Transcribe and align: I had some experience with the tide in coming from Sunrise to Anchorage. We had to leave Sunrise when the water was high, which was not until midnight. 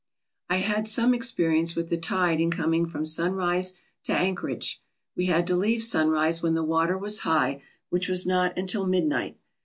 I 0.49 0.55
had 0.55 0.87
some 0.87 1.13
experience 1.13 1.75
with 1.75 1.89
the 1.89 1.95
tide 1.99 2.41
in 2.41 2.49
coming 2.49 2.87
from 2.87 3.05
Sunrise 3.05 3.75
to 4.05 4.11
Anchorage. 4.13 4.81
We 5.15 5.27
had 5.27 5.45
to 5.45 5.55
leave 5.55 5.83
Sunrise 5.83 6.41
when 6.41 6.55
the 6.55 6.63
water 6.63 6.97
was 6.97 7.19
high, 7.19 7.61
which 7.91 8.09
was 8.09 8.25
not 8.25 8.57
until 8.57 8.87
midnight. 8.87 9.37